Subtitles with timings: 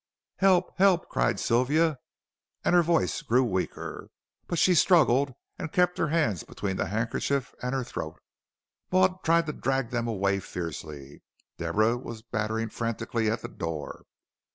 [0.37, 1.99] "Help help!" cried Sylvia,
[2.65, 4.09] and her voice grew weaker.
[4.47, 8.19] But she struggled and kept her hands between the handkerchief and her throat.
[8.91, 11.21] Maud tried to drag them away fiercely.
[11.59, 14.05] Deborah was battering frantically at the door.